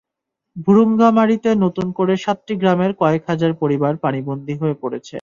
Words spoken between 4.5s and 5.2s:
হয়ে পড়েছে।